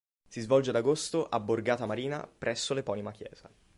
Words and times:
Si 0.27 0.41
svolge 0.41 0.71
ad 0.71 0.75
agosto 0.77 1.29
a 1.29 1.39
Borgata 1.39 1.85
Marina 1.85 2.27
presso 2.27 2.73
l'eponima 2.73 3.11
chiesa. 3.11 3.51